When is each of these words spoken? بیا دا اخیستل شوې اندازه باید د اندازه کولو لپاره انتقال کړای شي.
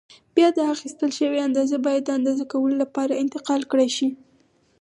بیا 0.35 0.47
دا 0.57 0.63
اخیستل 0.75 1.11
شوې 1.19 1.39
اندازه 1.47 1.77
باید 1.85 2.03
د 2.05 2.09
اندازه 2.17 2.43
کولو 2.51 2.75
لپاره 2.83 3.19
انتقال 3.23 3.61
کړای 3.71 3.89
شي. 3.97 4.09